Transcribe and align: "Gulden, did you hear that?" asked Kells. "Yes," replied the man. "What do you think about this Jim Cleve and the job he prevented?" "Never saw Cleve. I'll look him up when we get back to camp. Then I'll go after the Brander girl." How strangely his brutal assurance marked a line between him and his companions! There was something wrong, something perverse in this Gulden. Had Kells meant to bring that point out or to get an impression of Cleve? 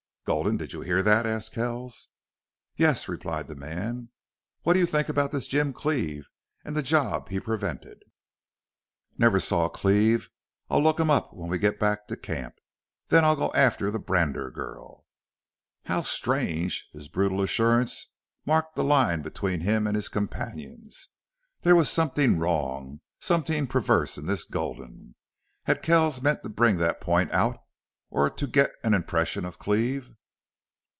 "Gulden, 0.23 0.55
did 0.55 0.71
you 0.71 0.79
hear 0.81 1.01
that?" 1.03 1.25
asked 1.25 1.51
Kells. 1.51 2.07
"Yes," 2.77 3.09
replied 3.09 3.47
the 3.47 3.55
man. 3.55 4.09
"What 4.61 4.73
do 4.73 4.79
you 4.79 4.85
think 4.85 5.09
about 5.09 5.31
this 5.31 5.47
Jim 5.47 5.73
Cleve 5.73 6.29
and 6.63 6.73
the 6.73 6.83
job 6.83 7.27
he 7.29 7.39
prevented?" 7.39 8.01
"Never 9.17 9.39
saw 9.41 9.67
Cleve. 9.67 10.29
I'll 10.69 10.81
look 10.81 10.99
him 10.99 11.09
up 11.09 11.33
when 11.33 11.49
we 11.49 11.57
get 11.57 11.79
back 11.79 12.07
to 12.07 12.15
camp. 12.15 12.53
Then 13.09 13.25
I'll 13.25 13.35
go 13.35 13.51
after 13.55 13.91
the 13.91 13.99
Brander 13.99 14.51
girl." 14.51 15.05
How 15.85 16.01
strangely 16.03 16.87
his 16.97 17.09
brutal 17.09 17.41
assurance 17.41 18.13
marked 18.45 18.77
a 18.77 18.83
line 18.83 19.23
between 19.23 19.61
him 19.61 19.85
and 19.85 19.95
his 19.97 20.07
companions! 20.07 21.09
There 21.63 21.75
was 21.75 21.89
something 21.89 22.37
wrong, 22.37 23.01
something 23.19 23.67
perverse 23.67 24.17
in 24.17 24.27
this 24.27 24.45
Gulden. 24.45 25.15
Had 25.63 25.81
Kells 25.81 26.21
meant 26.21 26.41
to 26.43 26.49
bring 26.49 26.77
that 26.77 27.01
point 27.01 27.31
out 27.33 27.57
or 28.09 28.29
to 28.29 28.47
get 28.47 28.71
an 28.83 28.93
impression 28.93 29.43
of 29.45 29.59
Cleve? 29.59 30.09